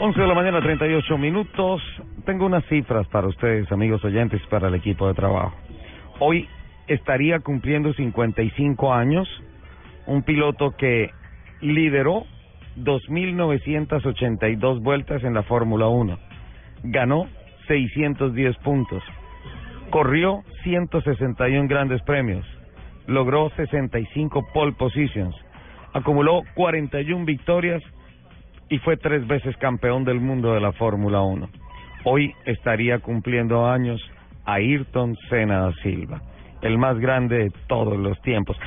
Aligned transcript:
11 0.00 0.20
de 0.20 0.26
la 0.28 0.34
mañana, 0.34 0.60
38 0.60 1.18
minutos. 1.18 1.82
Tengo 2.24 2.46
unas 2.46 2.64
cifras 2.66 3.08
para 3.08 3.26
ustedes, 3.26 3.72
amigos 3.72 4.04
oyentes, 4.04 4.40
para 4.48 4.68
el 4.68 4.76
equipo 4.76 5.08
de 5.08 5.14
trabajo. 5.14 5.56
Hoy 6.20 6.48
estaría 6.86 7.40
cumpliendo 7.40 7.92
55 7.92 8.94
años 8.94 9.28
un 10.06 10.22
piloto 10.22 10.76
que 10.76 11.10
lideró 11.62 12.26
2.982 12.76 14.80
vueltas 14.80 15.24
en 15.24 15.34
la 15.34 15.42
Fórmula 15.42 15.88
1. 15.88 16.16
Ganó 16.84 17.26
610 17.66 18.56
puntos. 18.58 19.02
Corrió 19.90 20.44
161 20.62 21.66
grandes 21.66 22.00
premios. 22.02 22.46
Logró 23.08 23.50
65 23.56 24.46
pole 24.54 24.76
positions. 24.78 25.34
Acumuló 25.92 26.42
41 26.54 27.24
victorias 27.24 27.82
y 28.68 28.78
fue 28.78 28.96
tres 28.96 29.26
veces 29.26 29.56
campeón 29.56 30.04
del 30.04 30.20
mundo 30.20 30.52
de 30.52 30.60
la 30.60 30.72
Fórmula 30.72 31.22
1. 31.22 31.48
Hoy 32.04 32.34
estaría 32.44 32.98
cumpliendo 32.98 33.66
años 33.66 34.00
Ayrton 34.44 35.16
Senna 35.28 35.60
da 35.60 35.72
Silva, 35.82 36.22
el 36.62 36.78
más 36.78 36.98
grande 36.98 37.38
de 37.38 37.52
todos 37.66 37.96
los 37.96 38.20
tiempos. 38.22 38.58